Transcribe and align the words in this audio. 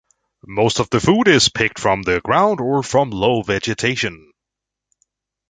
Most 0.47 0.79
of 0.79 0.89
the 0.89 0.99
food 0.99 1.27
is 1.27 1.49
picked 1.49 1.77
from 1.77 2.01
the 2.01 2.21
ground 2.21 2.59
or 2.59 2.81
from 2.81 3.11
low 3.11 3.43
vegetation. 3.43 4.31